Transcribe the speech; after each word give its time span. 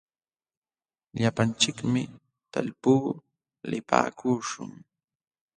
Llapanchikmi 1.19 2.01
talpuu 2.51 3.05
lipaakuśhun. 3.69 4.71